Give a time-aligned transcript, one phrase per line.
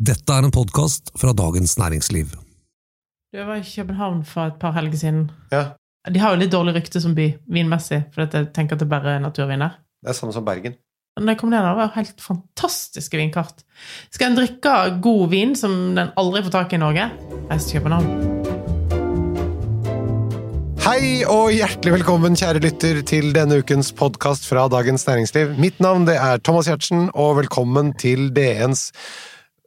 [0.00, 2.30] Dette er en podkast fra Dagens Næringsliv.
[3.36, 5.30] Jeg var i København for et par helger siden.
[5.52, 5.64] Ja,
[6.08, 8.88] De har jo litt dårlig rykte som by, vinmessig, for at jeg tenker at det
[8.88, 9.74] bare er naturviner.
[10.00, 10.78] det er samme som Bergen.
[11.20, 13.60] Når jeg kom ned der, var det helt fantastiske vinkart.
[14.10, 17.10] Skal en drikke god vin som den aldri får tak i i Norge,
[17.50, 18.08] reis til København.
[20.80, 25.58] Hei og hjertelig velkommen, kjære lytter, til denne ukens podkast fra Dagens Næringsliv.
[25.60, 28.92] Mitt navn det er Thomas Giertsen, og velkommen til DNs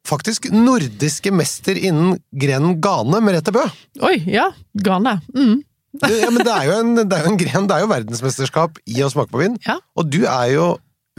[0.07, 3.63] faktisk nordiske mester innen grenen gane, Merete Bø.
[4.03, 4.49] Oi, ja.
[4.73, 5.17] Gane.
[5.35, 5.61] Mm.
[6.01, 8.79] Ja, men det er jo en, det er jo en gren, det er jo verdensmesterskap
[8.89, 9.59] i å smake på vin.
[9.67, 9.77] Ja.
[9.99, 10.69] Og du er jo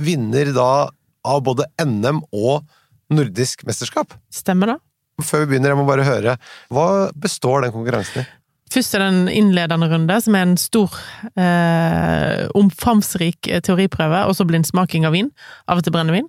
[0.03, 0.71] vinner da
[1.25, 2.65] av både NM og
[3.15, 4.17] nordisk mesterskap.
[4.35, 4.79] Stemmer det?
[5.23, 6.35] Før vi begynner, jeg må bare høre,
[6.75, 8.27] hva består den konkurransen i?
[8.75, 10.95] Først er det en innledende runde, som er en stor,
[11.39, 15.31] eh, omfamsrik teoriprøve, og så blindsmaking av vin.
[15.69, 16.27] Av og til brennevin.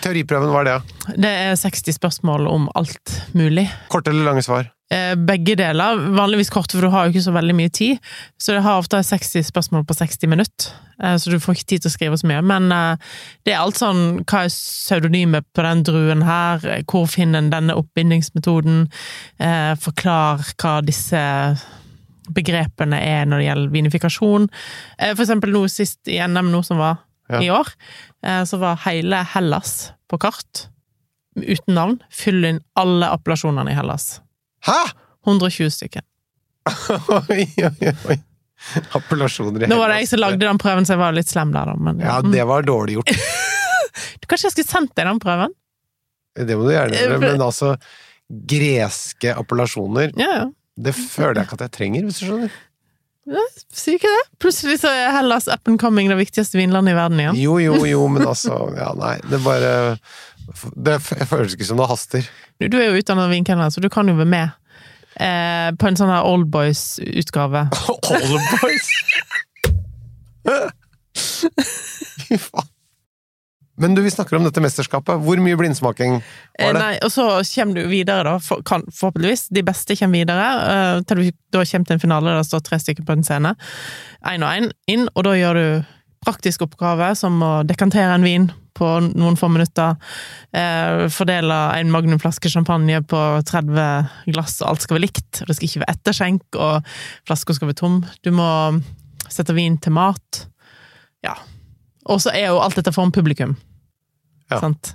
[0.00, 0.76] Teoriprøven, hva er det?
[0.76, 1.16] Ja?
[1.26, 3.68] Det er 60 spørsmål om alt mulig.
[3.92, 4.70] Korte eller lange svar?
[4.86, 5.98] Eh, begge deler.
[6.14, 7.98] Vanligvis korte, for du har jo ikke så veldig mye tid.
[8.38, 10.68] Så det har ofte 60 spørsmål på 60 minutter,
[11.02, 12.42] eh, så du får ikke tid til å skrive så mye.
[12.46, 13.08] Men eh,
[13.44, 16.62] det er alt sånn Hva er pseudonymet på den druen her?
[16.86, 18.86] Hvor finner en denne oppbindingsmetoden?
[19.82, 21.20] Forklar hva disse
[22.36, 24.46] begrepene er når det gjelder vinifikasjon.
[24.98, 27.40] For eksempel nå sist i NM nå som var Ja.
[27.42, 27.66] i år,
[28.46, 30.68] så var hele Hellas på kart.
[31.36, 31.98] Uten navn.
[32.10, 34.20] Fyll inn alle appellasjonene i Hellas.
[34.66, 34.78] Hæ?!
[35.26, 36.02] 120 stykker.
[37.30, 38.16] Oi, oi, oi.
[38.96, 41.30] Appellasjoner i hele Nå var det jeg som lagde den prøven, så jeg var litt
[41.30, 41.74] slem der, da.
[41.88, 43.12] Men, Ja, det var dårlig gjort.
[44.26, 45.54] Kanskje jeg skulle sendt deg den prøven?
[46.36, 47.74] Det må du gjerne gjøre, Eh, men altså
[48.50, 50.46] Greske appellasjoner, Ja, ja.
[50.82, 52.56] det føler jeg ikke at jeg trenger, hvis du skjønner.
[53.74, 54.24] Sier ikke det?
[54.42, 57.38] Plutselig så er Hellas up and coming det viktigste vinlandet i verden igjen.
[57.42, 59.72] Jo, jo, jo, men altså Ja, nei, det bare
[60.76, 62.28] Det føles ikke som det haster.
[62.60, 64.54] Du, du er jo utdannet vinkelner, så du kan jo være med
[65.20, 67.66] eh, på en sånn her Old Boys-utgave.
[68.12, 68.88] old boys!
[72.26, 72.72] Fy faen.
[73.76, 75.20] Men du, vi snakker om dette mesterskapet.
[75.20, 76.80] Hvor mye blindsmaking Eh, var det?
[76.80, 78.38] nei, og så kommer du videre, da.
[78.40, 79.50] For, kan, forhåpentligvis.
[79.52, 80.46] De beste kommer videre.
[80.64, 83.26] Uh, til du da kommer til en finale der det står tre stykker på en
[83.26, 83.52] scene.
[84.24, 85.66] Én og én inn, og da gjør du
[86.24, 89.96] praktisk oppgave, som å dekantere en vin på noen få minutter.
[90.52, 93.86] Eh, fordele en magnumflaske champagne på 30
[94.34, 95.40] glass, og alt skal være likt.
[95.40, 96.92] og Det skal ikke være etterskjenk, og
[97.28, 98.02] flaska skal være tom.
[98.26, 98.48] Du må
[99.32, 100.44] sette vin til mat.
[101.24, 101.34] Ja.
[102.06, 103.56] Og så er jo alt dette foran publikum.
[104.50, 104.60] Ja.
[104.60, 104.94] Sant?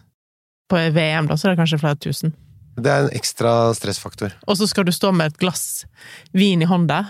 [0.71, 2.35] På VM, da, så er det kanskje flere tusen.
[2.79, 4.37] Det er en ekstra stressfaktor.
[4.47, 5.83] Og så skal du stå med et glass
[6.31, 7.03] vin i hånda,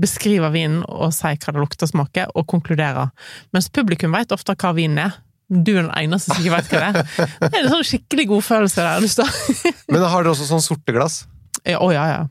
[0.00, 3.08] beskrive vinen og si hva det lukter og smaker, og konkludere.
[3.52, 5.18] Mens publikum vet ofte hva vinen er.
[5.52, 7.28] Du er den eneste som ikke vet hva det er.
[7.44, 9.04] Det er en sånn skikkelig god følelse der.
[9.04, 9.32] Du står.
[9.92, 11.22] Men har dere også sånn sorte glass,
[11.68, 12.22] Ja, oh, ja, ja.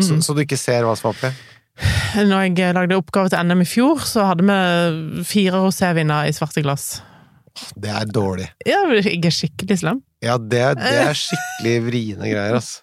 [0.00, 0.22] så, Mm.
[0.24, 1.30] så du ikke ser hva som er oppi?
[2.30, 6.62] Når jeg lagde oppgave til NM i fjor, så hadde vi fire roséviner i svarte
[6.64, 7.00] glass.
[7.76, 8.46] Det er dårlig.
[8.68, 10.00] Ja, jeg er skikkelig slem.
[10.24, 12.82] Ja, det, det er skikkelig vriene greier, ass.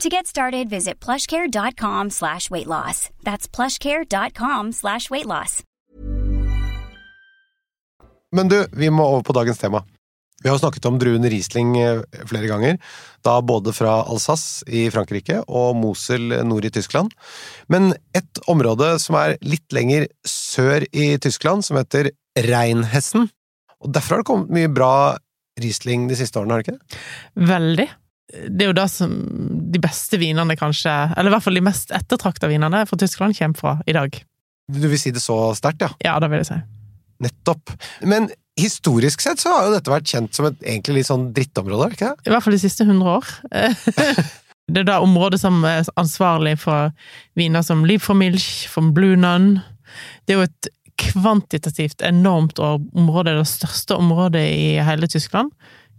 [0.00, 3.10] To get started, visit plushcare.com slash weight loss.
[3.22, 5.62] That's plushcare.com slash weight loss.
[8.32, 9.82] Men du, vi må over på dagens tema.
[10.42, 12.78] Vi har snakket om druen Riesling eh, flere ganger,
[13.22, 17.12] da både fra Alsace i Frankrike og Mosel nord i Tyskland.
[17.70, 22.10] Men et område som er litt lenger sør i Tyskland, som heter
[22.48, 23.28] Reinhessen.
[23.84, 24.94] Og Derfor har det kommet mye bra
[25.62, 27.02] Riesling de siste årene, har det ikke det?
[27.52, 27.88] Veldig.
[28.32, 29.12] Det er jo da som
[29.72, 33.58] de beste vinene, kanskje, eller i hvert fall de mest ettertrakta vinene fra Tyskland, kommer
[33.58, 34.16] fra i dag.
[34.72, 35.90] Du vil si det så sterkt, ja?
[36.04, 36.60] Ja, det vil jeg si.
[37.22, 37.74] Nettopp.
[38.08, 41.92] Men historisk sett så har jo dette vært kjent som et egentlig litt sånn drittområde,
[41.94, 42.28] ikke det?
[42.28, 43.34] I hvert fall de siste hundre år.
[44.72, 46.92] Det er da området som er ansvarlig for
[47.36, 49.56] viner som Liv for Milch, for Blue Nun.
[50.24, 50.70] Det er jo et
[51.02, 55.50] kvantitativt enormt område, det største området i hele Tyskland.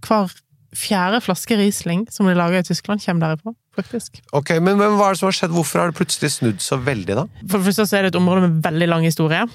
[0.08, 0.32] Hver
[0.78, 4.22] fjerde flaske Riesling som blir laga i Tyskland, kommer derifra, faktisk.
[4.36, 5.54] Ok, men, men hva er det som har skjedd?
[5.56, 7.28] Hvorfor har det plutselig snudd så veldig, da?
[7.44, 9.46] For det første så er det et område med veldig lang historie.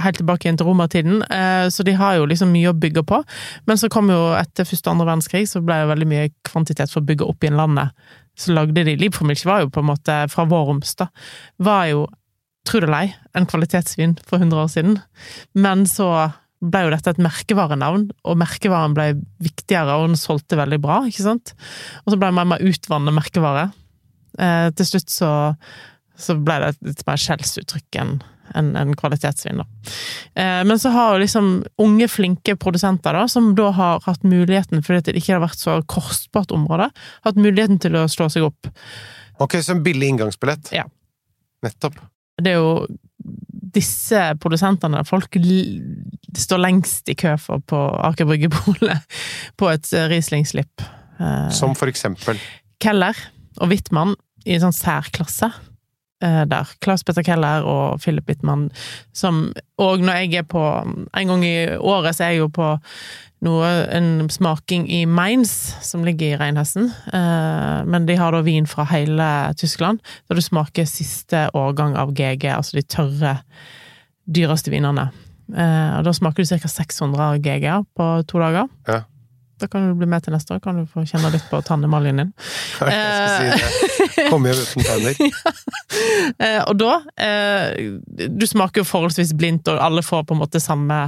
[0.00, 3.20] Helt tilbake igjen til romertiden, eh, så de har jo liksom mye å bygge på.
[3.66, 6.92] Men så kom jo etter første og andre verdenskrig, så ble det veldig mye kvantitet
[6.92, 7.96] for å bygge opp igjen landet.
[8.40, 11.10] så lagde de Liebfromilch var jo på en måte fra Worms, da.
[11.60, 12.06] Var jo,
[12.64, 14.94] tro det eller ei, en kvalitetsvin for 100 år siden.
[15.52, 19.06] Men så ble jo dette et merkevarenavn, og merkevaren ble
[19.42, 21.54] viktigere, og den solgte veldig bra, ikke sant?
[22.04, 23.70] Og så ble det mer og mer utvannet merkevare.
[24.38, 25.30] Eh, til slutt så,
[26.20, 28.20] så ble det et litt mer skjellsuttrykk enn
[28.58, 29.66] en, en kvalitetsvin, da.
[30.34, 31.50] Eh, men så har jo liksom
[31.82, 35.80] unge, flinke produsenter, da, som da har hatt muligheten, fordi det ikke har vært så
[35.90, 36.90] kostbart område,
[37.26, 38.70] hatt muligheten til å slå seg opp.
[39.40, 40.72] Ok, så en billig inngangsbillett.
[40.76, 40.88] Ja.
[41.64, 42.00] Nettopp.
[42.40, 42.74] Det er jo
[43.74, 45.36] disse produsentene folk
[46.38, 47.80] står lengst i kø for på
[48.10, 49.18] Aker Brygge-polet
[49.60, 50.84] på et eh, Riesling-slipp.
[51.20, 52.40] Eh, Som for eksempel.
[52.80, 53.16] Keller
[53.60, 54.14] og Wittmann
[54.46, 55.50] i en sånn særklasse
[56.24, 56.70] eh, der.
[56.80, 58.70] Klaus Petter Keller og Philip Wittmann
[59.12, 59.50] som
[59.80, 62.70] Og når jeg er på En gang i året så er jeg jo på
[63.44, 66.90] noe, en smaking i Mainz, som ligger i Reinhessen.
[67.12, 69.28] Eh, men de har da vin fra hele
[69.60, 73.34] Tyskland, der du smaker siste årgang av GG, altså de tørre,
[74.30, 75.08] dyreste vinene.
[75.50, 76.70] Eh, og da smaker du ca.
[76.70, 77.66] 600 GG
[77.96, 78.68] på to dager.
[78.88, 79.02] Ja.
[79.60, 82.22] Da kan du bli med til neste år, kan du få kjenne litt på tannemaljen
[82.22, 82.32] din.
[82.80, 84.26] Jeg skal si det.
[84.32, 85.20] Kom hjem uten tenner.
[86.40, 86.64] ja.
[86.64, 91.02] og da eh, Du smaker jo forholdsvis blindt, og alle får på en måte samme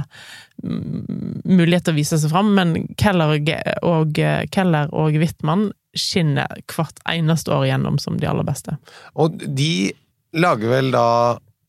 [0.63, 3.33] mm, mulighet til å vise seg fram, men Keller
[3.81, 8.77] og, eh, Keller og Wittmann skinner hvert eneste år igjennom som de aller beste.
[9.13, 9.93] Og de
[10.33, 11.07] lager vel da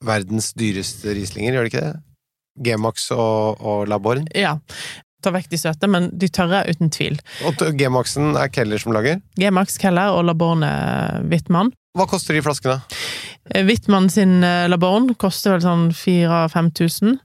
[0.05, 1.95] verdens dyreste Rieslinger, gjør de ikke det?
[2.65, 4.29] G-Max og, og Laborn.
[4.35, 4.59] Ja.
[5.25, 7.19] Ta vekk de søte, men de tørre, uten tvil.
[7.49, 9.23] Og G-Maxen er Keller som lager.
[9.41, 10.71] G-Max Keller og Laborne
[11.31, 11.73] Wittmann.
[11.95, 12.81] Hva koster de flaskene?
[13.55, 17.17] Eh, Wittmann sin Laborne Laborn koster vel sånn 4000-5000,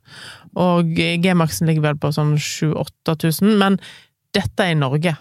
[0.60, 3.80] og G-Maxen ligger vel på sånn 7000-8000, men
[4.36, 5.16] dette er i Norge.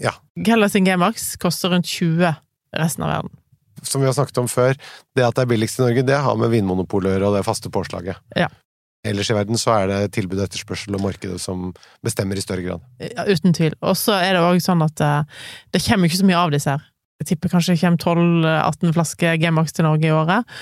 [0.00, 0.14] Ja.
[0.46, 2.34] Keller sin G-Max koster rundt 20
[2.76, 3.36] resten av verden.
[3.82, 4.76] Som vi har snakket om før,
[5.16, 7.46] det at det er billigst i Norge, det har med Vinmonopolet å gjøre, og det
[7.46, 8.20] faste påslaget.
[8.36, 8.50] Ja.
[9.06, 11.70] Ellers i verden så er det tilbud, etterspørsel og markedet som
[12.04, 12.86] bestemmer i større grad.
[13.00, 13.76] Ja, uten tvil.
[13.80, 16.74] Og så er det òg sånn at eh, det kommer ikke så mye av disse
[16.74, 16.84] her.
[17.20, 20.52] Jeg tipper kanskje det kommer 12-18 flasker G-Max til Norge i året.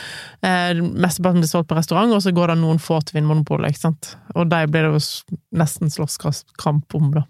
[0.43, 3.85] Eh, Mesteparten blir solgt på restaurant, og så går det noen få til Vinmonopolet, ikke
[3.85, 4.14] sant.
[4.35, 7.26] Og de blir det jo nesten slåsskamp om, da.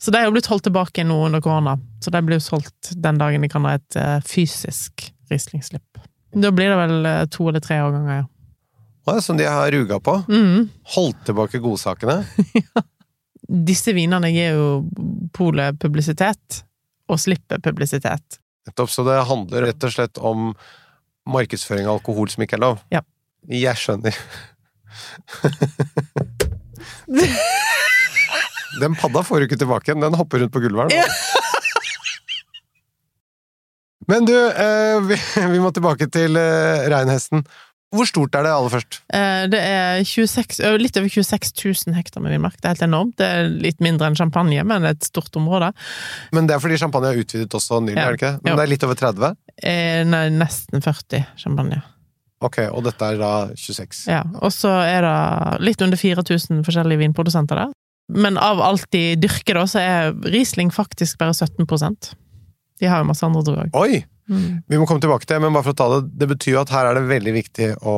[0.00, 3.18] Så de har blitt holdt tilbake nå under korona, så de blir jo solgt den
[3.20, 6.00] dagen de kan ha et eh, fysisk Riesling-slipp.
[6.32, 8.26] Da blir det vel eh, to eller tre årganger, ja.
[9.24, 10.14] Som de har ruga på.
[10.28, 10.68] Mm.
[10.94, 12.22] Holdt tilbake godsakene.
[13.68, 14.68] Disse vinene gir jo
[15.32, 16.64] polet publisitet,
[17.08, 18.40] og slipper publisitet.
[18.68, 20.50] Nettopp, så det handler rett og slett om
[21.28, 22.76] markedsføring av alkohol som ikke er lov.
[22.92, 23.00] Ja.
[23.48, 24.16] Jeg skjønner.
[28.78, 31.00] Den padda får du ikke tilbake igjen, den hopper rundt på gulvet her.
[31.00, 31.06] nå.
[34.08, 35.16] Men du, eh, vi,
[35.52, 37.42] vi må tilbake til eh, reinhesten.
[37.94, 38.98] Hvor stort er det aller først?
[39.16, 42.58] Eh, Det er 26, litt over 26 000 hektar med vinmark.
[42.60, 43.14] Det er helt enormt.
[43.16, 45.70] Det er litt mindre enn champagne, men et stort område.
[46.36, 48.08] Men det er fordi champagne er utvidet også nylig, Ja.
[48.08, 48.32] er det ikke?
[48.44, 48.56] Men Jo.
[48.56, 49.36] det er litt over 30?
[49.62, 51.82] Eh, Nei, nesten 40 champagne.
[52.40, 54.06] Ok, og dette er da 26.
[54.06, 54.22] Ja.
[54.42, 57.72] Og så er det litt under 4000 forskjellige vinprodusenter der.
[58.10, 62.14] Men av alt de dyrker, da, så er Riesling faktisk bare 17%
[62.80, 64.04] De har jo masse andre druer òg.
[64.28, 64.60] Mm.
[64.68, 66.62] Vi må komme tilbake til det, men bare for å ta det, det betyr jo
[66.62, 67.96] at her er det veldig viktig å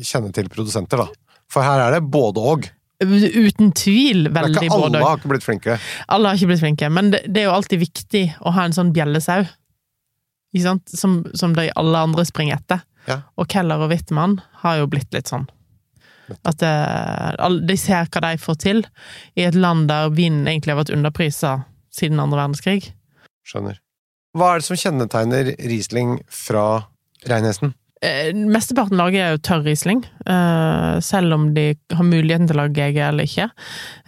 [0.00, 1.36] kjenne til produsenter, da.
[1.50, 2.68] For her er det både og.
[3.00, 5.78] Uten tvil Veldig veldig ikke alle både har ikke blitt flinkere.
[6.12, 8.76] Alle har ikke blitt flinke, men det, det er jo alltid viktig å ha en
[8.76, 9.46] sånn bjellesau.
[10.52, 10.92] Ikke sant?
[10.92, 12.84] Som, som de alle andre springer etter.
[13.08, 13.22] Ja.
[13.40, 15.48] Og Keller og Wittmann har jo blitt litt sånn.
[16.46, 18.84] At eh, de ser hva de får til,
[19.34, 21.56] i et land der vinen egentlig har vært underprisa
[21.94, 22.92] siden andre verdenskrig.
[23.48, 23.80] Skjønner.
[24.36, 26.84] Hva er det som kjennetegner Riesling fra
[27.26, 27.74] reinhesten?
[28.00, 32.78] Eh, Mesteparten lager jo tørr Riesling, eh, selv om de har muligheten til å lage
[32.78, 33.50] GG eller ikke.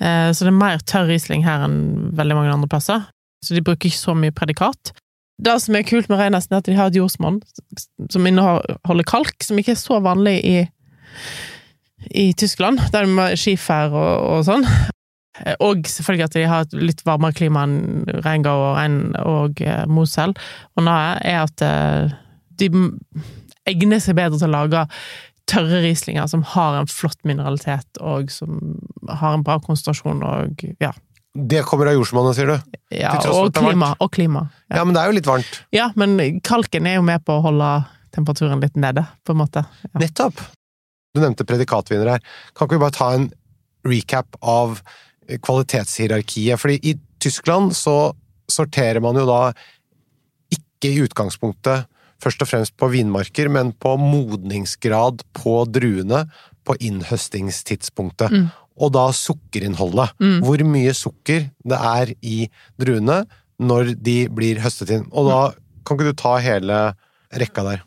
[0.01, 3.05] Eh, så det er mer tørr Riesling her enn veldig mange andre plasser.
[3.45, 4.95] Så de bruker ikke så mye predikat.
[5.43, 7.43] Det som er kult med reinhesten, er at de har et jordsmonn
[8.09, 10.57] som inneholder kalk, som ikke er så vanlig i,
[12.15, 14.69] i Tyskland, der de har skifer og, og sånn.
[15.41, 19.63] Eh, Og selvfølgelig at de har et litt varmere klima enn Reingau og, Rein og
[19.65, 20.35] eh, Mosel
[20.77, 22.17] og Nahe, er at eh,
[22.61, 22.69] de
[23.71, 24.87] egner seg bedre til å lage
[25.51, 28.61] tørre rislinger som har en flott mineralitet, og som
[29.11, 30.93] har en bra konsentrasjon, og ja.
[31.35, 32.77] Det kommer av jordsmonnet, sier du?
[32.93, 33.95] ja og klima.
[34.05, 34.45] Og klima.
[34.69, 34.79] Ja.
[34.79, 34.85] Ja.
[34.85, 35.61] men det er jo litt varmt.
[35.75, 37.71] ja, men kalken er jo med på å holde
[38.13, 39.65] temperaturen litt nede, på en måte.
[39.89, 39.95] Ja.
[40.05, 40.43] Nettopp!
[41.13, 42.23] Du nevnte predikatvinner her.
[42.57, 43.27] Kan ikke vi bare ta en
[43.89, 44.79] recap av
[45.41, 46.61] kvalitetshierarkiet?
[46.61, 48.13] Fordi i Tyskland så
[48.51, 49.41] sorterer man jo da
[50.53, 51.87] ikke i utgangspunktet
[52.23, 56.25] først og fremst på vinmarker, men på modningsgrad på druene
[56.67, 58.31] på innhøstingstidspunktet.
[58.31, 58.51] Mm.
[58.83, 60.15] Og da sukkerinnholdet.
[60.23, 60.39] Mm.
[60.47, 62.37] Hvor mye sukker det er i
[62.81, 63.23] druene
[63.63, 65.09] når de blir høstet inn.
[65.11, 65.41] Og da
[65.87, 66.83] kan ikke du ta hele
[67.43, 67.83] rekka der.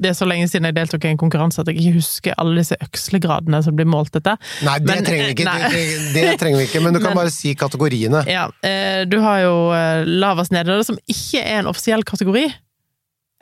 [0.00, 2.56] Det er så lenge siden jeg deltok i en konkurranse at jeg ikke husker alle
[2.62, 4.40] disse økslegradene som blir målt etter.
[4.64, 5.58] Nei, det Men, trenger vi ikke, nei.
[5.60, 8.24] det, det, det trenger vi ikke, men du kan Men- bare si kategoriene.
[8.30, 12.46] Ja, eh, du har jo eh, lavest nede, som ikke er en offisiell kategori,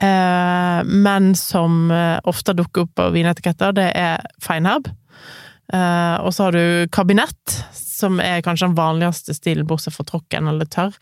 [0.03, 3.75] eh, men som eh, ofte dukker opp på vinetiketter.
[3.79, 4.89] Det er feinherb.
[5.73, 7.59] Eh, og så har du kabinett,
[7.99, 10.95] som er kanskje den vanligste stilen, bortsett fra tråkken eller tørr,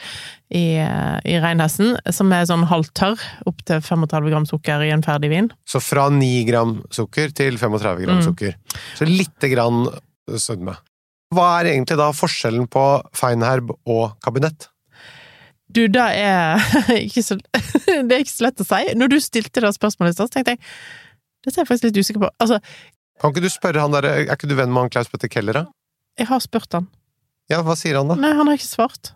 [0.49, 4.91] i, eh, i reinhesten, som er sånn halvt tørr, opp til 35 gram sukker i
[4.95, 5.51] en ferdig vin.
[5.69, 8.25] Så fra 9 gram sukker til 35 gram Mm.
[8.31, 8.55] sukker.
[8.97, 9.85] Så lite grann
[10.27, 10.75] sødme.
[11.35, 14.69] Hva er egentlig da forskjellen på feinherb og kabinett?
[15.69, 16.55] Du, det er
[17.05, 18.93] ikke så Det er ikke så lett å si.
[18.95, 20.61] Når du stilte det spørsmålet i stad, tenkte jeg
[21.43, 22.29] Dette er jeg faktisk litt usikker på.
[22.43, 22.57] Altså,
[23.21, 25.53] Kan ikke du spørre han der, Er ikke du venn med han Klaus Petter Keller,
[25.59, 25.65] da?
[26.17, 26.87] Jeg har spurt han.
[27.51, 28.17] Ja, hva sier han da?
[28.19, 29.13] Nei, han har ikke svart.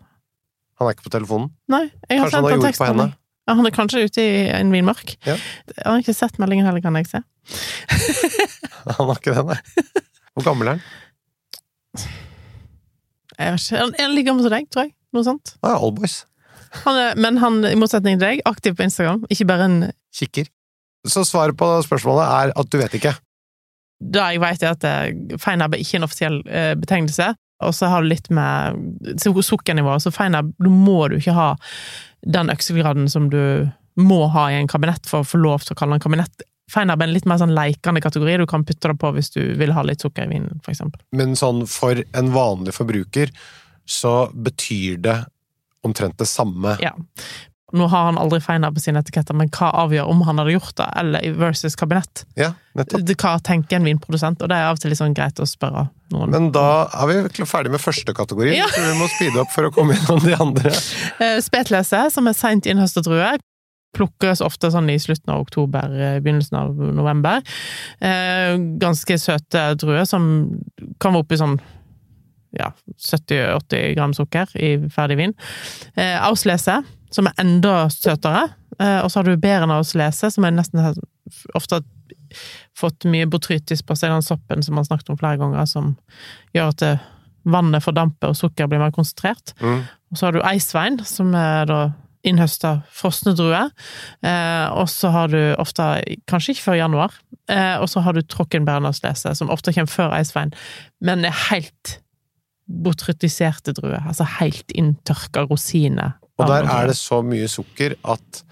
[0.80, 1.50] Han er ikke på telefonen?
[1.70, 3.08] Nei, jeg har Kanskje han sendt har han gjort på henne?
[3.42, 5.16] Ja, han er kanskje ute i en vinmark.
[5.26, 5.34] Ja.
[5.82, 7.22] Han har ikke sett meldingen heller, kan jeg se.
[8.82, 9.92] Han har ikke det, nei.
[10.34, 12.06] Hvor gammel er han?
[13.38, 13.82] Jeg vet ikke.
[13.82, 14.94] Han er gammel som deg, tror jeg.
[15.14, 15.52] Noe sånt.
[15.62, 16.16] Ja, Allboys.
[16.82, 19.22] Han er, men han, i motsetning til deg, aktiv på Instagram.
[19.30, 19.76] Ikke bare en
[20.16, 20.48] Kikker.
[21.08, 23.12] Så svaret på spørsmålet er at du vet ikke.
[24.12, 27.32] Det jeg vet, er at eh, feinab er ikke en offisiell eh, betegnelse.
[27.62, 28.74] Og så har du litt med
[29.22, 30.02] su- sukkernivået.
[30.02, 31.52] Så feinab, da må du ikke ha
[32.26, 33.68] den økselgraden som du
[34.00, 36.42] må ha i en kabinett for å få lov til å kalle den kabinett.
[36.72, 38.38] Feinab er en litt mer sånn leikende kategori.
[38.40, 41.02] Du kan putte det på hvis du vil ha litt sukker i vinen, eksempel.
[41.12, 43.30] Men sånn for en vanlig forbruker
[43.84, 45.18] så betyr det
[45.84, 46.76] omtrent det samme.
[46.80, 46.94] Ja.
[47.72, 50.74] Nå har han aldri feina på sine etiketter, men hva avgjør om han hadde gjort
[50.76, 52.24] det, eller versus kabinett?
[52.36, 52.50] Ja.
[52.76, 54.42] Hva tenker en vinprodusent?
[54.44, 56.34] Og det er av og til litt sånn greit å spørre noen.
[56.34, 58.66] Men da er vi ferdig med første kategori, Ja.
[58.68, 60.74] så vi må speede opp for å komme innom de andre.
[61.22, 63.32] Eh, Spetlese, som er seint innhøstet drue,
[63.96, 67.40] plukkes ofte sånn i slutten av oktober, eh, begynnelsen av november.
[68.00, 70.26] Eh, ganske søte druer som
[71.00, 71.58] kan være oppi sånn
[72.58, 72.68] ja,
[73.00, 75.32] 70-80 gram sukker i ferdig vin.
[75.96, 78.48] Auslese, som er enda søtere.
[78.78, 80.82] Eh, og så har du Beren lese, som er nesten
[81.54, 81.88] ofte har
[82.78, 85.94] fått mye botrytis på seg, den soppen som man snakket om flere ganger, som
[86.56, 86.94] gjør at det,
[87.42, 89.54] vannet fordamper og sukker blir mer konsentrert.
[89.58, 89.82] Mm.
[90.12, 91.80] Og så har du eisvein, som er da
[92.22, 93.72] innhøsta frosne druer.
[94.22, 95.88] Eh, og så har du ofte,
[96.30, 97.16] kanskje ikke før januar,
[97.50, 100.54] eh, og så har du trockenbernerslese, som ofte kommer før eisvein,
[101.02, 101.96] men er helt
[102.82, 104.04] botrytiserte druer.
[104.06, 106.14] Altså helt inntørka rosiner.
[106.40, 108.42] Og der er det så mye sukker at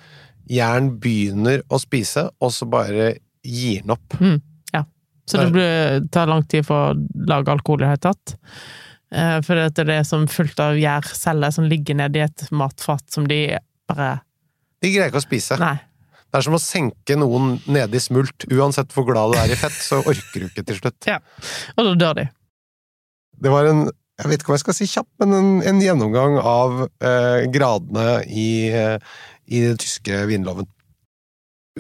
[0.51, 3.13] jern begynner å spise, og så bare
[3.47, 4.17] gir den opp.
[4.75, 4.85] Ja,
[5.27, 8.35] Så det blir, tar lang tid for å lage alkohol i det hele tatt.
[9.11, 13.27] Eh, for det er det som fullt av gjærceller som ligger nedi et matfat som
[13.31, 13.57] de
[13.91, 14.21] bare
[14.81, 15.59] De greier ikke å spise.
[15.61, 15.79] Nei.
[16.31, 18.47] Det er som å senke noen nede i smult.
[18.55, 21.09] Uansett hvor glad du er i fett, så orker du ikke til slutt.
[21.75, 22.27] Og da dør de.
[23.41, 23.89] Det var en
[24.21, 28.21] jeg vet ikke om jeg skal si kjapp, men en, en gjennomgang av eh, gradene
[28.29, 28.99] i, eh,
[29.49, 30.69] i den tyske vinloven.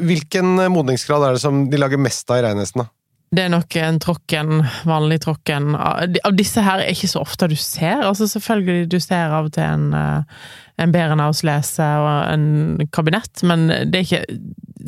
[0.00, 2.86] Hvilken eh, modningsgrad er det som de lager mest av i reinhesten.
[3.30, 5.74] Det er nok en tråkken, vanlig tråkken.
[5.78, 8.00] Av av disse her er ikke så ofte du ser.
[8.02, 10.40] Altså Selvfølgelig du ser av og til en, eh,
[10.82, 14.40] en Beren Auslese og en kabinett, men det er ikke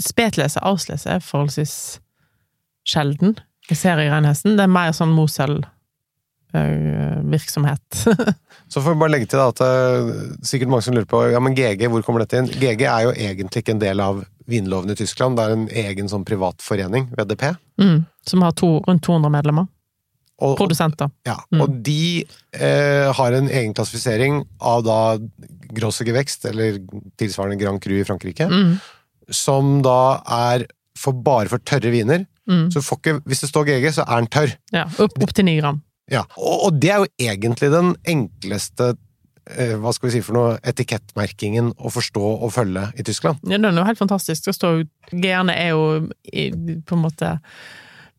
[0.03, 1.77] Spetlese Auslese er forholdsvis
[2.89, 3.37] sjelden
[3.71, 4.57] jeg ser i reinhesten.
[4.59, 5.13] Det er mer sånn
[6.53, 8.05] Mosel-virksomhet.
[8.73, 11.21] Så får vi bare legge til da, at det er sikkert mange som lurer på
[11.33, 12.49] ja, men GG, hvor kommer dette inn?
[12.49, 15.37] GG er jo egentlig ikke en del av vinloven i Tyskland.
[15.39, 17.53] Det er en egen sånn privat forening, VDP.
[17.81, 19.69] mm, som har to, rundt 200 medlemmer.
[20.43, 21.11] Og, Produsenter.
[21.29, 21.61] ja, Mm.
[21.63, 22.25] og de
[22.59, 25.19] eh, har en egen klassifisering av da
[25.73, 26.81] grosse gevekst, eller
[27.21, 28.81] tilsvarende Grand Cru i Frankrike, Mm,
[29.31, 30.67] som da er
[30.99, 32.27] for bare for tørre viner.
[32.49, 34.57] mm, Så ikke, hvis det står GG, så er den tørr.
[34.73, 35.83] ja, opp, opp til 9 gram.
[36.11, 38.93] Ja, og, og det er jo egentlig den enkleste
[39.55, 43.43] eh, hva skal vi si for noe, etikettmerkingen å forstå og følge i Tyskland.
[43.47, 44.51] Ja, den er jo helt fantastisk.
[44.51, 45.83] Står jo G-ene er jo
[46.87, 47.37] på en måte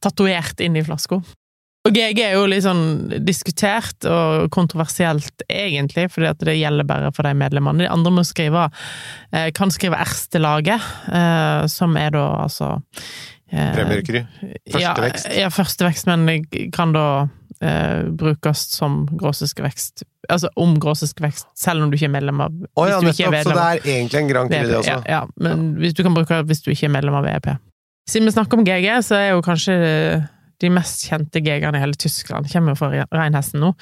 [0.03, 1.21] tatovert inn i flaska.
[1.83, 7.09] Og GG er jo litt sånn diskutert og kontroversielt, egentlig, fordi at det gjelder bare
[7.11, 7.83] for de medlemmene.
[7.83, 8.69] De andre må skrive,
[9.35, 10.79] eh, kan skrive Erstelaget,
[11.11, 12.77] eh, som er da altså
[13.53, 14.23] Premierkry.
[14.71, 15.43] Første ja.
[15.43, 17.27] Ja, første vekst, men kan da
[17.63, 20.05] eh, brukes som gråseskevekst.
[20.31, 23.65] Altså om gråseskevekst, selv om du ikke er medlem av oh, ja, nettopp, så det
[23.65, 24.91] er egentlig en Grand det også?
[24.91, 27.51] Ja, ja, men hvis du kan bruke det hvis du ikke er medlem av VEP.
[28.09, 29.75] Siden vi snakker om GG, så er jo kanskje
[30.63, 33.73] de mest kjente GG-ene i hele Tyskland kommer jo fra reinhesten nå.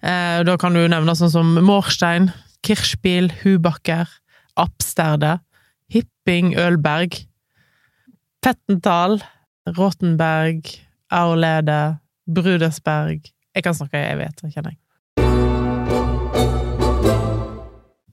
[0.00, 2.30] Eh, da kan du nevne sånn som Morstein,
[2.64, 4.08] Kirchspiel, Hubacker,
[4.60, 5.38] Apsterde,
[5.92, 7.18] Hipping, Ølberg,
[8.42, 9.20] Pettental,
[9.76, 10.68] Rottenberg,
[11.12, 11.98] Aurlede,
[12.32, 14.80] Brudersberg Jeg kan snakke i evigheter, kjenner jeg.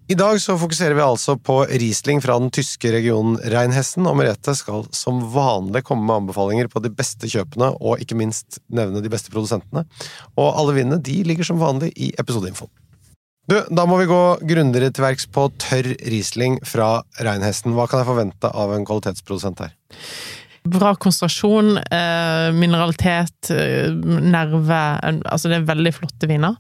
[0.10, 4.56] I dag så fokuserer vi altså på Riesling fra den tyske regionen Reinhessen, og Merete
[4.58, 9.12] skal som vanlig komme med anbefalinger på de beste kjøpene, og ikke minst nevne de
[9.14, 9.84] beste produsentene.
[10.34, 12.74] Og alle vinene de ligger som vanlig i episodeinfoen.
[13.50, 17.78] Du, da må vi gå grundigere til verks på tørr Riesling fra Reinhessen.
[17.78, 19.78] Hva kan jeg forvente av en kvalitetsprodusent her?
[20.68, 24.80] Bra konsentrasjon, eh, mineralitet, eh, nerve
[25.25, 26.58] Altså, det er veldig flotte viner.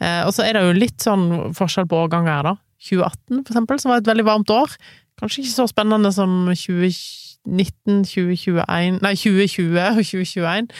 [0.00, 2.56] Eh, og så er det jo litt sånn forskjell på årganger her, da.
[2.82, 4.76] 2018, for eksempel, som var et veldig varmt år.
[5.20, 10.70] Kanskje ikke så spennende som 2019, 2021 Nei, 2020 og 2021.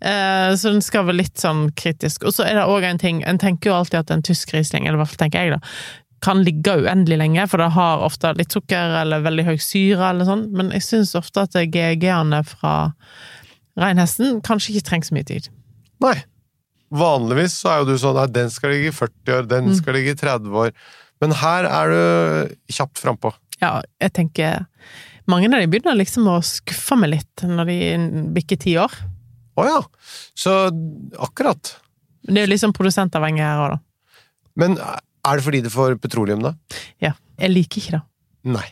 [0.00, 2.26] Eh, så den skal være litt sånn kritisk.
[2.26, 4.86] Og så er det òg en ting En tenker jo alltid at en tysk Riesling,
[4.86, 5.60] eller i hvert fall tenker jeg, da,
[6.22, 10.28] kan ligge uendelig lenge, for det har ofte litt sukker eller veldig høy syre eller
[10.28, 12.74] sånn, men jeg syns ofte at GG-ene fra
[13.80, 15.48] reinhesten kanskje ikke trenger så mye tid.
[16.04, 16.16] Nei.
[16.92, 19.74] Vanligvis så er jo du sånn at den skal ligge i 40 år, den Mm.
[19.78, 20.72] skal ligge i 30 år.
[21.20, 23.32] Men her er du kjapt frampå.
[23.60, 24.66] Ja, jeg tenker
[25.24, 27.76] Mange av de begynner liksom å skuffe meg litt når de
[28.34, 28.90] bikker ti år.
[29.56, 29.80] Å ja.
[30.34, 30.50] Så
[31.16, 31.76] akkurat.
[32.26, 33.78] Det er jo liksom produsentavhengig her òg, da.
[34.56, 34.74] Men
[35.26, 36.54] er det fordi du får petroleum, da?
[37.02, 37.14] Ja.
[37.40, 38.02] Jeg liker ikke det.
[38.54, 38.66] Nei.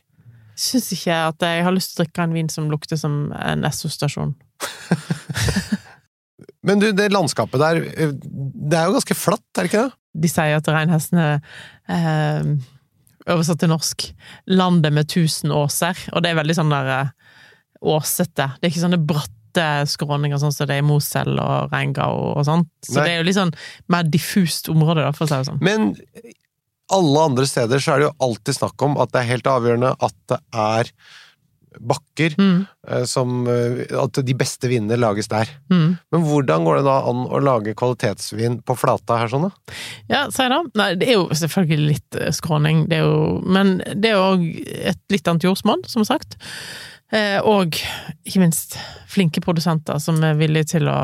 [0.60, 3.64] Syns ikke at jeg har lyst til å drikke en vin som lukter som en
[3.66, 4.34] Esso-stasjon.
[6.66, 7.80] Men du, det landskapet der,
[8.12, 9.96] det er jo ganske flatt, er det ikke det?
[10.20, 11.38] De sier at reinhesten er
[11.88, 12.50] eh,
[13.30, 14.08] oversatt til norsk
[14.50, 17.12] 'landet med tusen åser', og det er veldig sånn der eh,
[17.80, 18.50] åsete.
[18.58, 22.44] Det er ikke sånne bratte skråninger sånn som det er i Mosel og Reingau og
[22.46, 22.68] sånt.
[22.86, 23.04] Så Nei.
[23.06, 23.54] det er jo litt sånn
[23.88, 25.62] mer diffust område, da, for å si det sånn.
[25.64, 25.90] Men
[26.90, 29.94] alle andre steder så er det jo alltid snakk om at det er helt avgjørende
[29.98, 30.94] at det er
[31.78, 35.48] bakker Mm, eh, som eh, At de beste vinene lages der.
[35.70, 35.98] mm.
[36.12, 39.50] Men hvordan går det da an å lage kvalitetsvin på flata her, sånn da?
[40.10, 40.60] Ja, si det.
[40.74, 44.26] Nei, det er jo selvfølgelig litt eh, skråning, det er jo Men det er jo
[44.34, 44.46] òg
[44.90, 46.36] et litt annet jordsmonn, som sagt.
[47.12, 48.76] Eh, og ikke minst
[49.10, 50.98] flinke produsenter som er villige til å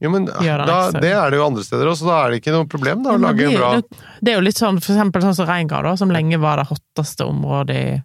[0.00, 2.52] Jo, men det da, det er det jo andre steder også, da er det ikke
[2.54, 4.92] noe problem da, å det lage blir- bra det, det er jo litt sånn, for
[4.94, 8.02] eksempel sånn som Reingard, som lenge var det hotteste området i,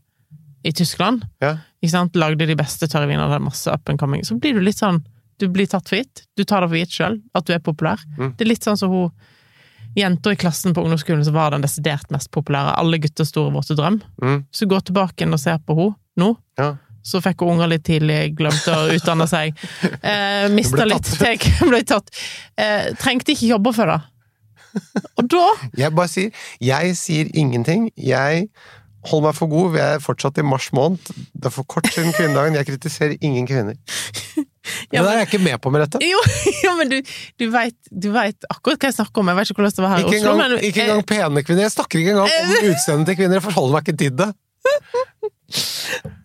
[0.68, 1.24] i Tyskland.
[1.44, 1.58] Ja.
[1.82, 2.16] Ikke sant?
[2.20, 4.22] Lagde de beste tørrvinene, er masse up and coming.
[4.28, 5.02] Så blir du litt sånn
[5.42, 6.28] Du blir tatt for gitt.
[6.38, 7.98] Du tar det for gitt sjøl, at du er populær.
[8.20, 8.36] Mm.
[8.38, 9.10] Det er litt sånn som hun
[9.98, 12.76] jenta i klassen på ungdomsskolen som var den desidert mest populære.
[12.78, 13.98] Alle gutters store våte drøm.
[14.22, 14.44] Mm.
[14.54, 16.30] Så gå tilbake og se på henne nå.
[16.62, 16.76] Ja.
[17.04, 19.58] Så fikk hun unger litt tidlig, glemte å utdanne seg.
[20.12, 22.10] Eh, Mista litt teg, ble tatt.
[22.60, 24.00] Eh, trengte ikke jobbe for det.
[25.20, 26.30] Og da Jeg bare sier
[26.64, 27.90] Jeg sier ingenting.
[28.00, 28.48] Jeg
[29.10, 29.74] holder meg for god.
[29.76, 31.02] Vi er fortsatt i mars måned.
[31.34, 32.58] Det er for kort siden kvinnedagen.
[32.60, 33.78] Jeg kritiserer ingen kvinner.
[34.94, 36.02] Ja, men, men det er jeg ikke med på, Merete.
[36.06, 36.22] Jo,
[36.66, 36.98] jo men du,
[37.42, 39.32] du veit vet akkurat hva jeg snakker om.
[39.32, 40.20] Jeg vet ikke hvordan det var her i Oslo.
[40.20, 41.66] engang, men, ikke engang pene kvinner.
[41.66, 43.40] Jeg snakker ikke engang om utseendet til kvinner.
[43.40, 44.32] Jeg forholder meg ikke til det.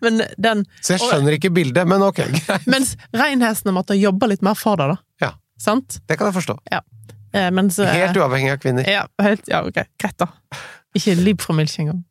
[0.03, 2.67] Men den Så jeg skjønner ikke bildet, men ok, greit.
[2.69, 4.97] Mens reinhestene måtte jobbe litt mer for det, da.
[5.23, 5.33] Ja.
[5.61, 5.99] Sant?
[6.07, 6.57] Det kan jeg forstå.
[7.37, 8.87] Eh, mens eh, Helt uavhengig av kvinner.
[8.89, 9.81] Ja, helt, ja, ok.
[9.99, 10.29] Greit, da.
[10.97, 12.03] Ikke Liv fra Milch engang.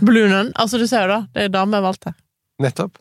[0.00, 0.52] Blunen.
[0.54, 2.22] Altså, du ser jo da, det er dame valgt valgte.
[2.62, 2.96] Nettopp.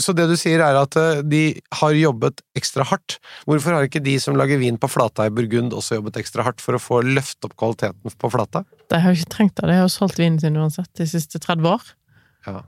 [0.00, 1.42] Så det du sier er at eh, de
[1.78, 3.18] har jobbet ekstra hardt.
[3.48, 6.60] Hvorfor har ikke de som lager vin på flata i Burgund også jobbet ekstra hardt
[6.64, 8.64] for å få løfte opp kvaliteten på flata?
[8.92, 9.68] De har jo ikke trengt det.
[9.70, 11.94] De har jo solgt vinen sin uansett de siste 30 år.
[12.48, 12.58] Ja.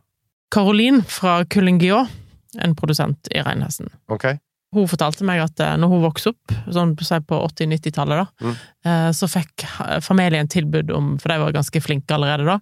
[0.55, 2.05] Caroline fra Cullingio,
[2.63, 3.89] en produsent i Reinhesten.
[4.13, 4.39] Okay.
[4.75, 8.57] Hun fortalte meg at eh, når hun vokste opp, sånn på 80-90-tallet, da, Mm.
[8.85, 9.65] eh, så fikk
[10.05, 12.59] familien tilbud om, for de var ganske flinke allerede da,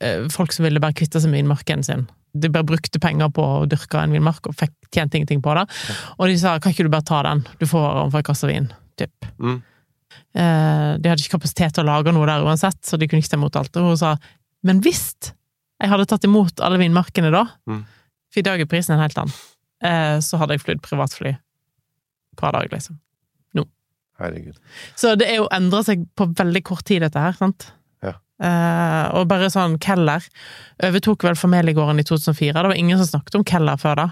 [0.00, 2.06] eh, folk som ville bare kvitte seg med vinmarken sin.
[2.34, 5.66] De bare brukte penger på å dyrke en vinmark og fikk tjent ingenting på det.
[6.18, 8.70] Og de sa kan ikke du bare ta den, du får overfor en kasse vin,
[8.96, 9.12] typ.
[9.38, 9.58] Mm.
[10.32, 13.36] De hadde ikke kapasitet til å lage noe der uansett, så de kunne ikke ta
[13.36, 13.76] imot alt.
[13.76, 14.14] Og hun sa
[14.64, 15.10] men hvis
[15.82, 17.82] jeg hadde tatt imot alle vinmarkene da, Mm.
[18.32, 19.34] for i dag er prisen en helt annen,
[19.82, 21.34] eh, så hadde jeg flydd privatfly
[22.38, 22.98] hver dag, liksom.
[24.22, 24.58] Herregud.
[24.94, 27.72] Så det er jo endra seg på veldig kort tid, dette her, sant?
[28.04, 28.12] Ja.
[28.44, 30.22] Eh, og bare sånn Keller
[30.84, 32.52] overtok vel familiegården i 2004.
[32.54, 34.06] Det var ingen som snakket om Keller før da.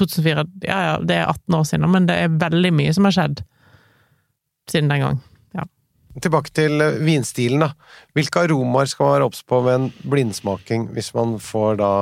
[0.00, 3.14] 2004, ja ja, det er 18 år siden, men det er veldig mye som har
[3.16, 3.44] skjedd
[4.72, 5.20] siden den gang.
[6.22, 7.72] Tilbake til eh, vinstilen, da.
[8.16, 11.92] Hvilke aromaer skal man være obs på ved en blindsmaking hvis man får da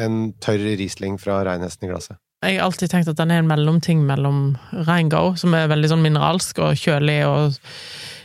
[0.00, 2.16] en tørr Riesling fra reinhesten i glasset?
[2.42, 4.56] Jeg har alltid tenkt at den er en mellomting mellom
[4.88, 7.58] Reingau, som er veldig sånn mineralsk og kjølig, og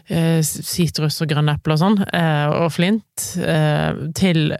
[0.10, 4.56] eh, og grønne epler og sånn, eh, og flint, eh, til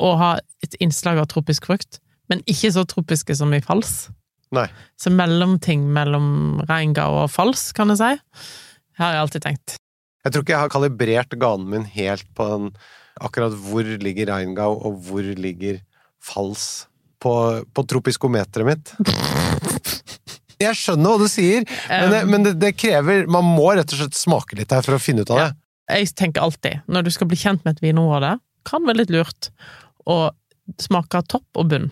[0.00, 0.30] å ha
[0.64, 4.10] et innslag av tropisk frukt, men ikke så tropiske som i fals.
[4.52, 4.66] Nei.
[5.00, 8.12] Så mellomting mellom Reingau og fals, kan jeg si.
[9.00, 9.74] Det har jeg alltid tenkt.
[10.20, 12.66] Jeg tror ikke jeg har kalibrert ganen min helt på den
[13.16, 15.78] akkurat hvor ligger Reingau, og hvor ligger
[16.20, 16.84] Fals
[17.20, 17.32] på,
[17.64, 18.92] på tropiskometeret mitt.
[20.60, 24.02] Jeg skjønner hva du sier, men, det, men det, det krever Man må rett og
[24.02, 25.48] slett smake litt her for å finne ut av det.
[25.96, 28.34] Jeg tenker alltid, når du skal bli kjent med et vinområde,
[28.68, 29.48] kan være litt lurt
[30.04, 30.18] å
[30.76, 31.88] smake topp og bunn.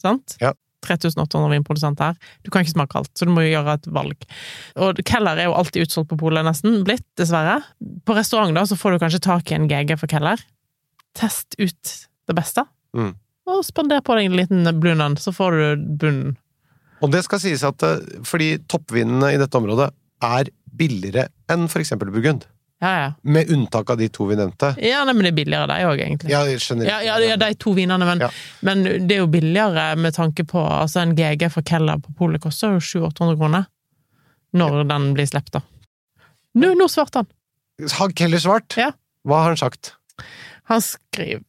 [0.00, 0.38] Sant?
[0.40, 0.54] Ja.
[0.86, 2.34] 3800 vinprodusenter her.
[2.44, 4.28] Du kan ikke smake alt, så du må gjøre et valg.
[4.80, 6.80] Og Keller er jo alltid utsolgt på polet, nesten.
[6.86, 7.60] Blitt, dessverre.
[8.08, 10.42] På restaurant da, så får du kanskje tak i en GG for Keller.
[11.18, 11.96] Test ut
[12.30, 12.64] det beste.
[12.96, 13.14] Mm.
[13.50, 16.38] Og spander på deg en liten Blunan, så får du bunnen.
[17.00, 19.88] Og det skal sies at eh, fordi toppvinene i dette området
[20.24, 22.44] er billigere enn for eksempel Burgund.
[22.80, 23.08] Ja, ja.
[23.22, 24.70] Med unntak av de to vi nevnte.
[24.80, 26.30] Ja, nei, men det er billigere de òg, egentlig.
[26.32, 26.44] Ja.
[27.04, 28.22] Ja, ja, de to vinene, men,
[28.64, 32.40] men det er jo billigere med tanke på altså En GG for Keller på polet
[32.40, 33.68] koster jo 700-800 kroner.
[34.56, 35.62] Når den blir sluppet, da.
[36.58, 37.30] Nå, nå svarte han!
[37.98, 38.74] Har Keller svart?
[38.80, 38.90] Ja.
[39.28, 39.94] Hva har han sagt?
[40.72, 41.44] Han skriver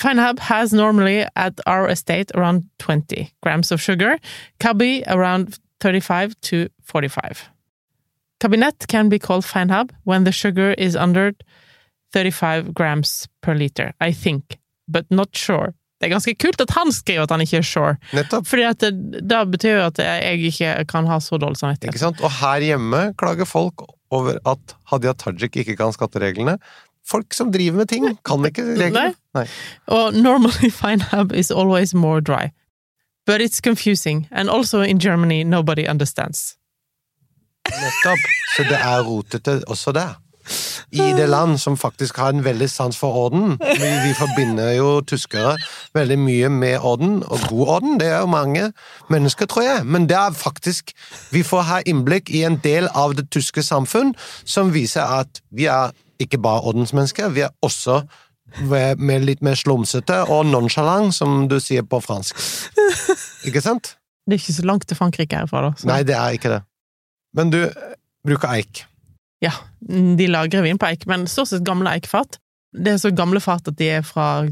[0.00, 4.18] Finehub has normally at our estate around 20 grams of sugar,
[4.58, 7.44] Cabby around 35 to 45.
[8.46, 11.32] Cabinet can be called Finehab when the sugar is under
[12.12, 15.72] 35 grams per liter, I think, but not sure.
[15.98, 18.46] Det er ganske kult at han skriver at han ikke er sure, Nettopp.
[18.46, 21.98] fordi at det, det betyr jo at jeg ikke kan ha så dårlig Ikke samvittighet.
[22.04, 22.20] sant?
[22.22, 23.82] Og her hjemme klager folk
[24.14, 26.58] over at Hadia Tajik ikke kan skattereglene.
[27.06, 29.14] Folk som driver med ting, kan ikke reglene.
[29.34, 29.46] Nei.
[29.88, 32.52] Og normally Finehab is always more dry.
[33.26, 36.54] But it's confusing, and also in Germany nobody understands.
[37.70, 38.30] Nettopp.
[38.56, 40.14] Så det er rotete også der.
[40.92, 43.56] I det land som faktisk har en veldig sans for orden.
[43.60, 45.56] Vi, vi forbinder jo tyskere
[45.94, 48.72] veldig mye med orden, og god orden, det er jo mange
[49.10, 49.86] mennesker, tror jeg.
[49.86, 50.92] Men det er faktisk
[51.32, 55.66] Vi får ha innblikk i en del av det tyske samfunn som viser at vi
[55.66, 55.90] er
[56.22, 58.04] ikke bare ordensmennesker, vi er også
[58.70, 62.38] med med litt mer slumsete og nonchalant, som du sier på fransk.
[63.44, 63.96] Ikke sant?
[64.26, 65.74] Det er ikke så langt til Frankrike herfra, da.
[65.76, 65.86] Så.
[65.90, 66.62] Nei, det er ikke det.
[67.36, 67.60] Men du
[68.26, 68.84] bruker eik.
[69.44, 72.38] Ja, de lagrer vin på eik, men stort sett gamle eikfat.
[72.76, 74.46] Det er så gamle fat at de er fra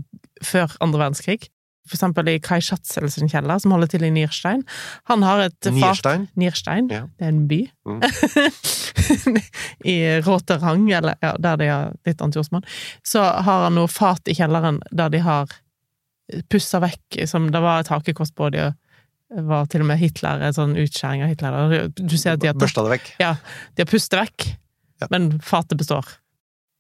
[0.45, 1.49] før andre verdenskrig.
[1.89, 4.63] For eksempel i Kai Schatzel sin kjeller, som holder til i Nierstein.
[5.11, 6.23] Han har et fat Nierstein?
[6.41, 7.03] Nierstein, Ja.
[7.19, 7.59] det er en by.
[7.85, 8.01] Mm.
[9.85, 12.65] I Råterang, eller ja, der de har litt antiosmann.
[13.05, 15.53] Så har han noe fat i kjelleren der de har
[16.49, 18.73] pussa vekk som Det var et hakekost på de, og
[19.49, 21.89] var til og med Hitler, en sånn utskjæring av Hitler.
[21.99, 23.11] Du ser at de har Børsta det vekk.
[23.21, 23.35] ja,
[23.75, 24.47] de har pustet vekk,
[25.03, 25.09] Ja.
[25.11, 26.05] men fatet består.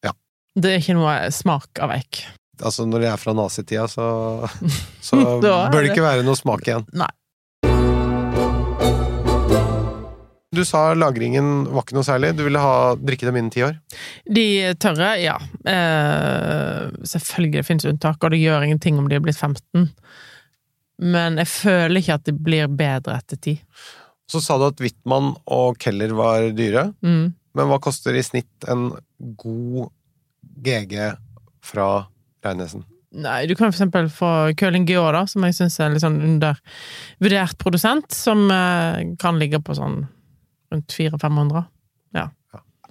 [0.05, 0.13] Ja.
[0.55, 2.25] Det er ikke noe smak av eik.
[2.63, 4.49] Altså, når de er fra nazitida, så,
[5.03, 6.87] så bør det ikke være noe smak igjen.
[6.95, 7.11] Nei.
[10.55, 12.29] Du sa lagringen var ikke noe særlig.
[12.39, 13.75] Du ville ha drikke dem innen ti år.
[14.31, 14.45] De
[14.79, 15.35] tørre, ja.
[15.67, 19.89] Eh, selvfølgelig finnes unntak, og det gjør ingenting om de er blitt 15.
[21.03, 23.63] Men jeg føler ikke at det blir bedre etter tid.
[24.31, 26.89] Så sa du at Wittmann og Keller var dyre.
[27.05, 27.35] Mm.
[27.55, 28.89] Men hva koster i snitt en
[29.39, 29.91] god
[30.65, 30.97] GG
[31.65, 31.89] fra
[32.45, 32.85] Reinesen?
[33.15, 36.19] Nei, du kan for eksempel få Curling Geor, da, som jeg syns er litt sånn
[36.25, 40.01] undervurdert produsent, som eh, kan ligge på sånn
[40.75, 41.63] rundt 400-500.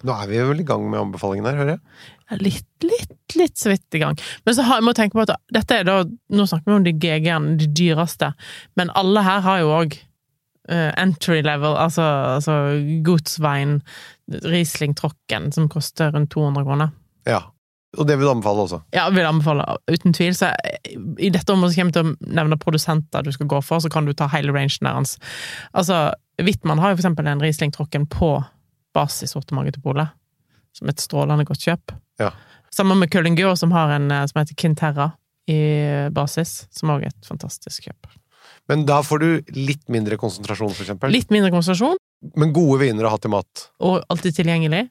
[0.04, 2.40] Nå er vi vel i gang med anbefalingen her, hører jeg.
[2.42, 4.18] Litt, litt, litt så vidt i gang.
[4.44, 6.88] Men så har, jeg må tenke på at dette er da Nå snakker vi om
[6.88, 8.34] de GG-ene, de dyreste,
[8.80, 10.00] men alle her har jo òg
[10.72, 12.04] entry level, altså,
[12.38, 12.54] altså
[13.04, 13.82] Godsveien,
[14.48, 16.94] Riesling Trocken, som koster rundt 200 kroner.
[17.28, 17.42] Ja.
[17.98, 18.80] Og det vil du anbefale også.
[18.96, 20.34] Ja, vil anbefale, uten tvil.
[20.34, 20.50] Så
[21.22, 24.08] I dette området kommer jeg til å nevne produsenter du skal gå for, så kan
[24.08, 25.18] du ta hele rangen deres.
[25.78, 26.08] Altså,
[26.42, 28.08] Wittmann har jo for eksempel en Riesling Trocken
[28.94, 30.14] på basissortimentet til Polet,
[30.78, 31.94] som et strålende godt kjøp.
[32.22, 32.32] Ja.
[32.74, 35.12] Sammen med Cullinger, som har en eh, som heter Kinterra
[35.50, 35.60] i
[36.16, 38.08] basis, som òg er et fantastisk kjøp.
[38.72, 41.12] Men da får du litt mindre konsentrasjon, for eksempel.
[41.12, 41.98] Litt mindre konsentrasjon,
[42.40, 43.66] Men gode viner å ha til mat.
[43.84, 44.86] og alltid tilgjengelig.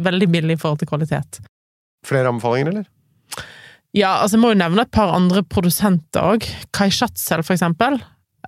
[0.00, 1.40] Veldig billig i forhold til kvalitet.
[2.06, 2.86] Flere anbefalinger, eller?
[3.92, 6.46] Ja, altså jeg må jo nevne et par andre produsenter òg.
[6.72, 7.98] Kai Schatzel, for eksempel.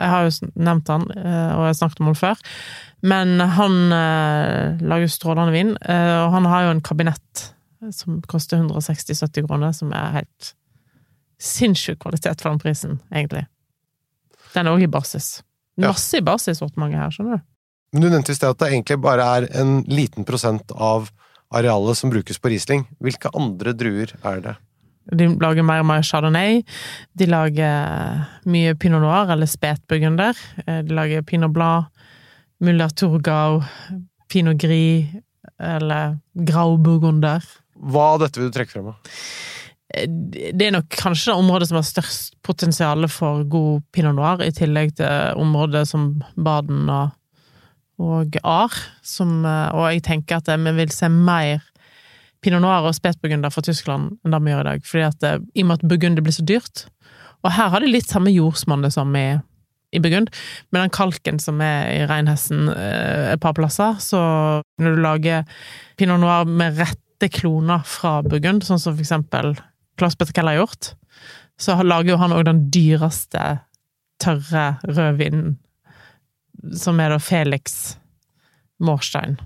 [0.01, 2.41] Jeg har jo nevnt han, eh, og jeg har snakket om han før.
[3.03, 7.47] Men han eh, lager strålende vin, eh, og han har jo en kabinett
[7.91, 10.53] som koster 160-70 kroner, som er helt
[11.43, 13.49] sinnssyk kvalitet for den prisen, egentlig.
[14.55, 15.41] Den er òg i basis.
[15.83, 17.47] Masse i basissortimentet her, skjønner du.
[17.93, 21.11] Men du nevnte i sted at det egentlig bare er en liten prosent av
[21.53, 22.87] arealet som brukes på Riesling.
[23.03, 24.55] Hvilke andre druer er det?
[25.13, 26.63] De lager mer og mer chardonnay.
[27.19, 30.39] De lager mye pinot noir, eller spetburgunder.
[30.65, 31.91] Eh, De lager pinot blanc,
[32.63, 33.61] muller turgau,
[34.33, 35.11] pinot gris,
[35.63, 37.45] eller grauburgunder.
[37.83, 38.93] Hva av dette vil du trekke frem?
[38.93, 39.17] da?
[39.95, 40.07] Eh,
[40.55, 44.53] Det er nok kanskje det området som har størst potensial for god pinot noir, i
[44.55, 47.13] tillegg til områder som Baden og,
[47.99, 48.73] og Ar.
[49.03, 51.63] Som, eh, og jeg tenker at vi vil se mer
[52.43, 54.87] pinot noir og spetburgunder fra Tyskland enn det vi gjør i dag.
[54.89, 56.87] Fordi at I og med at burgunder blir så dyrt.
[57.43, 59.39] Og her har de litt samme jordsmonnet som i,
[59.93, 60.31] i Burgund,
[60.73, 63.99] med den kalken som er i reinhesten eh, et par plasser.
[64.01, 64.19] Så
[64.81, 65.45] når du lager
[66.01, 69.55] pinot noir med rette kloner fra Burgund, sånn som for eksempel
[70.01, 70.95] Claes Petter Keller har gjort,
[71.61, 73.43] så lager jo han òg den dyreste
[74.23, 75.57] tørre rødvinen,
[76.79, 77.97] som er da Felix
[78.83, 79.37] Morstein.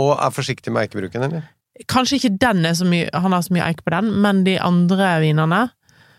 [0.00, 1.50] Og er forsiktig med eikebruken, eller?
[1.90, 4.58] Kanskje ikke den er så mye, han har så mye eik på den, men de
[4.62, 5.66] andre vinene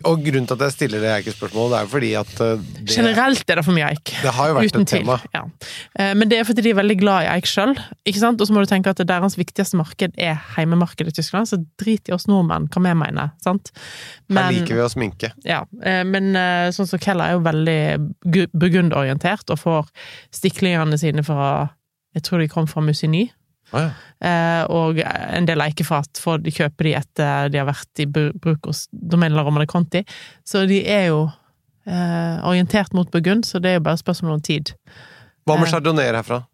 [0.04, 2.94] Og grunnen til at jeg stiller det eikespørsmålet, det er jo fordi at eh, det,
[2.94, 4.12] Generelt er det for mye eik.
[4.22, 5.16] det har jo vært Uten et tema.
[5.34, 5.42] Ja.
[5.98, 7.72] Eh, Men det er fordi de er veldig glad i eik sjøl.
[7.76, 12.08] Og så må du tenke at deres viktigste marked er heimemarkedet i Tyskland, så drit
[12.08, 13.30] i oss nordmenn hva vi mener.
[13.42, 13.70] sant?
[14.30, 15.32] Her liker vi å sminke.
[15.44, 16.32] Ja, eh, men
[16.74, 17.78] sånn som Keller er jo veldig
[18.34, 19.88] gu- burgundorientert, og får
[20.34, 21.70] stiklingene sine fra
[22.14, 23.30] Jeg tror de kom fra Musigny.
[23.74, 23.90] Ja.
[24.24, 28.66] Eh, og en del eikefat får de kjøpe de etter de har vært i bruk
[28.70, 30.04] hos Domaine La Romane Conti.
[30.46, 31.24] Så de er jo
[31.86, 34.72] eh, orientert mot Burgund, så det er jo bare spørsmål om tid.
[35.44, 35.72] Hva med Eh.
[35.74, 36.44] chardonnay herfra?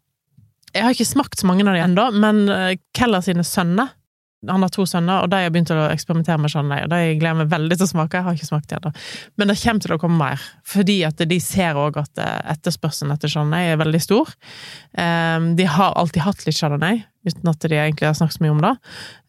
[0.74, 3.90] Jeg har ikke smakt så mange av de ennå, men eh, Keller sine sønner
[4.48, 6.86] Han har to sønner, og de har begynt å eksperimentere med chardonnay.
[6.86, 8.16] Og de gleder meg veldig til å smake.
[8.16, 8.92] Jeg har ikke smakt det ennå.
[9.36, 13.12] Men det kommer til å komme mer, fordi at de ser òg at eh, etterspørselen
[13.12, 14.32] etter chardonnay er veldig stor.
[14.96, 18.54] Eh, De har alltid hatt litt chardonnay, uten at de egentlig har snakket så mye
[18.54, 18.72] om det.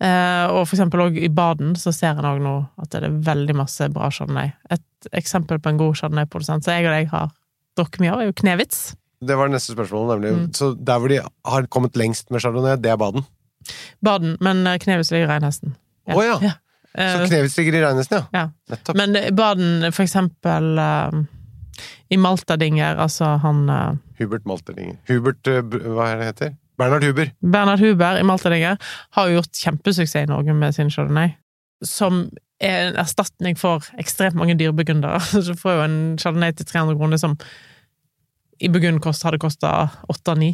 [0.08, 3.20] Eh, Og for eksempel òg i Baden så ser en òg nå at det er
[3.28, 4.54] veldig masse bra chardonnay.
[4.72, 7.36] Et eksempel på en god chardonnay-produsent som jeg og deg har
[7.76, 8.96] drukket mye av, er jo Knevitz.
[9.22, 10.32] Det var det neste spørsmålet, nemlig.
[10.48, 10.56] Mm.
[10.56, 13.28] Så der hvor de har kommet lengst med chardonnay, det er Baden.
[14.02, 15.76] Baden, men eh, ligger i Reinhesten.
[16.12, 16.40] Å ja.
[16.42, 16.58] Så
[16.92, 18.26] Eh, ligger i Reinhesten, ja.
[18.36, 18.50] Ja.
[18.70, 18.98] Nettopp.
[19.00, 21.22] Men Baden, for eksempel eh,
[22.12, 24.98] i Maltadinger, altså han eh, Hubert Malterlinger.
[25.08, 26.56] Hubert eh, Hva er det heter?
[26.82, 27.32] Bernhard Huber.
[27.40, 28.78] Bernhard Huber i Maltadinger
[29.18, 31.36] har gjort kjempesuksess i Norge med sin chardonnay.
[31.86, 32.26] Som
[32.62, 35.20] er en erstatning for ekstremt mange dyreburgundere.
[35.46, 37.38] Så får jo en chardonnay til 300 kroner som
[38.62, 40.52] i Burgundkost hadde kosta 8-9.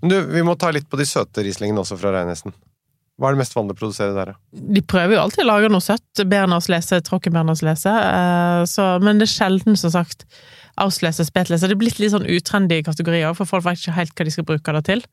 [0.00, 2.54] Men du, vi må ta litt på de søte Rieslingene også fra Reinhesten.
[3.16, 4.34] Hva er det mest vanlige å produsere der?
[4.52, 6.24] De prøver jo alltid å lage noe søtt.
[6.28, 7.92] Berners lese, Tråkken-Berners lese.
[7.92, 10.26] eh, så, men det er sjelden, som sagt,
[10.84, 11.64] Auslese, Spetlese.
[11.64, 14.48] Det er blitt litt sånn utrendige kategorier, for folk vet ikke helt hva de skal
[14.50, 15.04] bruke det til.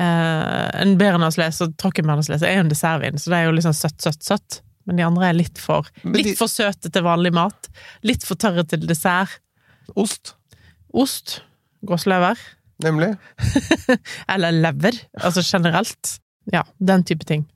[0.00, 3.64] Eh, en Berners lese og Tråkken-Berners lese er jo en dessertvin, så det er jo
[3.64, 4.60] sånn søtt, søtt, søtt.
[4.88, 7.68] Men de andre er litt for, litt for søte til vanlig mat.
[8.04, 9.38] Litt for tørre til dessert.
[9.96, 10.34] Ost,
[10.92, 11.40] Ost.
[11.86, 12.38] Gåslever.
[12.82, 13.14] nemlig.
[14.32, 14.98] Eller lever.
[15.20, 16.18] Altså generelt.
[16.52, 17.46] Ja, den type ting.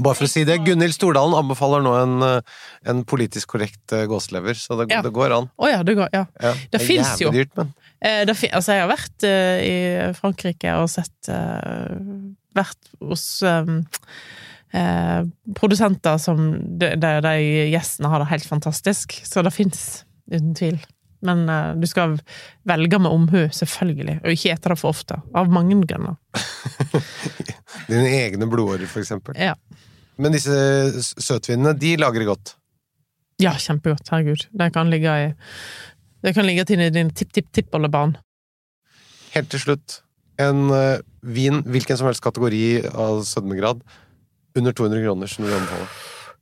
[0.00, 4.08] Bare for å si det, Gunhild Stordalen anbefaler nå en, eh, en politisk korrekt gåslever
[4.08, 5.02] gåselever, så det, Ja.
[5.04, 5.50] det går an.
[5.60, 6.08] Å ja, det går.
[6.16, 6.24] Ja.
[6.40, 7.30] Ja, Det det finnes jo.
[7.30, 11.94] dyrt, men Eh, det, altså, jeg har vært uh, i Frankrike og sett uh,
[12.52, 13.78] Vært hos um,
[14.76, 15.22] eh,
[15.56, 17.36] produsenter som de, de, de
[17.72, 19.14] gjestene har det helt fantastisk.
[19.24, 20.76] Så det fins, uten tvil.
[21.22, 22.16] Men uh, du skal
[22.68, 25.20] velge med omhu, selvfølgelig, og ikke ete det for ofte.
[25.38, 26.18] Av mange grunner.
[27.90, 29.38] dine egne blodårer, for eksempel.
[29.38, 29.54] Ja.
[30.20, 30.54] Men disse
[31.22, 32.56] søtvinene, de lagrer godt.
[33.42, 34.10] ja, kjempegodt.
[34.12, 34.46] Herregud.
[34.50, 35.32] Det kan ligge i
[36.22, 38.16] Det kan ligge til i din tipp-tipp-tippoldebarn.
[39.32, 40.02] Helt til slutt,
[40.38, 43.80] en uh, vin, hvilken som helst kategori av sødmegrad,
[44.54, 45.88] under 200 kroner, som du anbefaler?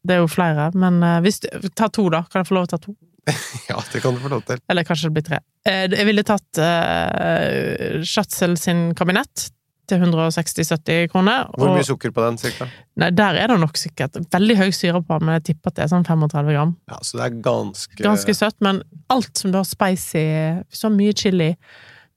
[0.05, 2.25] Det er jo flere, men uh, hvis du, Ta to, da.
[2.29, 2.97] Kan jeg få lov til å ta to?
[3.71, 4.61] Ja, det kan du få lov til.
[4.71, 5.39] Eller kanskje det blir tre.
[5.69, 9.51] Eh, Jeg ville tatt uh, Schatzel sin kabinett
[9.91, 11.49] til 160-70 kroner.
[11.59, 12.69] Hvor mye og- sukker på den, cirka?
[13.01, 15.85] Nei, der er det nok sikkert veldig høy syre på, men jeg tipper at det
[15.87, 16.77] er sånn 35 gram.
[16.93, 20.23] Ja, så det er ganske Ganske søtt, men alt som du har spicy
[20.71, 21.51] Så mye chili,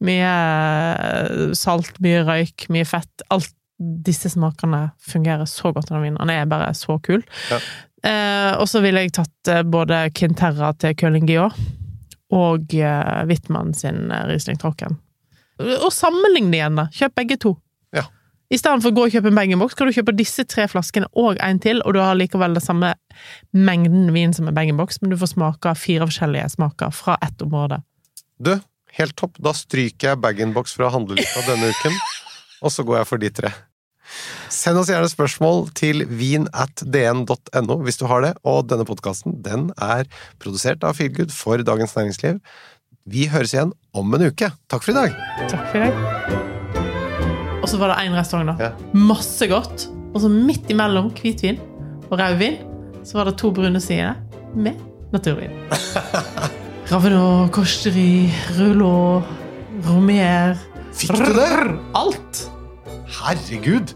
[0.04, 6.04] mye eh, salt, mye røyk, mye fett Alt disse smakene fungerer så godt i den
[6.06, 6.20] vinen.
[6.22, 7.24] Den er bare så kul.
[7.50, 7.58] Ja.
[8.04, 11.56] Eh, og så ville jeg tatt eh, både Quinterra til Køling Guillot
[12.34, 14.98] og eh, Wittmann sin eh, Riesling Trocken.
[15.64, 16.88] Og sammenlign igjen, da.
[16.92, 17.54] Kjøp begge to.
[17.96, 18.08] Ja.
[18.52, 21.08] I stedet for å gå og kjøpe en bag-in-box, kan du kjøpe disse tre flaskene
[21.20, 22.94] og en til, og du har likevel den samme
[23.56, 27.80] mengden vin som en bag-in-box, men du får smake fire forskjellige smaker fra ett område.
[28.42, 28.56] Du,
[28.98, 29.38] helt topp.
[29.42, 32.02] Da stryker jeg bag-in-box fra handlelista denne uken,
[32.66, 33.54] og så går jeg for de tre.
[34.54, 39.40] Send oss gjerne spørsmål til vin at dn.no hvis du har det, og denne podkasten
[39.46, 40.08] den er
[40.44, 42.40] produsert av Feelgood for Dagens Næringsliv.
[43.10, 44.52] Vi høres igjen om en uke.
[44.72, 45.18] Takk for i dag!
[45.52, 47.60] Takk for i dag.
[47.64, 48.70] Og så var det én restaurant, da.
[48.70, 48.92] Ja.
[48.96, 49.88] Masse godt.
[50.14, 51.60] Og så midt imellom hvitvin
[52.10, 52.60] og rødvin,
[53.08, 54.20] så var det to brune sider
[54.56, 54.80] med
[55.16, 55.56] naturvin.
[56.92, 59.24] Ravenot, Costeri, Rouleau,
[59.88, 60.60] Romer
[60.94, 61.50] Fikk du det?
[61.98, 62.44] Alt!
[63.18, 63.96] Herregud!